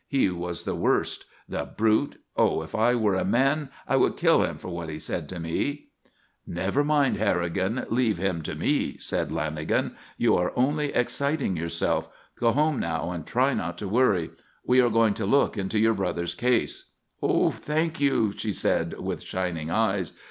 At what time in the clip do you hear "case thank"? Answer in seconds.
16.33-17.99